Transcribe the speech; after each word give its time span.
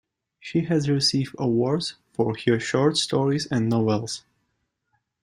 She 0.39 0.61
has 0.61 0.89
received 0.89 1.35
awards 1.37 1.93
for 2.11 2.33
her 2.47 2.59
short-stories 2.59 3.45
and 3.51 3.69
novels. 3.69 4.23